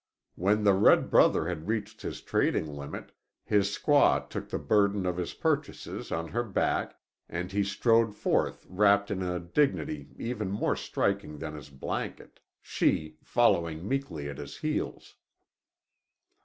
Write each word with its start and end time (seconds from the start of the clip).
When 0.33 0.63
the 0.63 0.73
red 0.73 1.11
brother 1.11 1.47
had 1.47 1.67
reached 1.67 2.01
his 2.01 2.21
trading 2.21 2.65
limit, 2.65 3.11
his 3.45 3.67
squaw 3.69 4.27
took 4.27 4.49
the 4.49 4.57
burden 4.57 5.05
of 5.05 5.17
his 5.17 5.35
purchases 5.35 6.11
on 6.11 6.29
her 6.29 6.41
back, 6.43 6.97
and 7.29 7.51
he 7.51 7.63
strode 7.63 8.15
forth 8.15 8.65
wrapped 8.67 9.11
in 9.11 9.21
a 9.21 9.39
dignity 9.39 10.09
even 10.17 10.49
more 10.49 10.75
striking 10.75 11.37
than 11.37 11.53
his 11.53 11.69
blanket, 11.69 12.39
she 12.61 13.17
following 13.23 13.87
meekly 13.87 14.27
at 14.27 14.39
his 14.39 14.57
heels. 14.57 15.17